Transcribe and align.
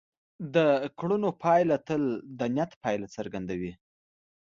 د 0.55 0.57
کړنو 0.99 1.29
پایله 1.43 1.77
تل 1.87 2.03
د 2.39 2.41
نیت 2.55 2.71
پایله 2.83 3.07
څرګندوي. 3.15 3.73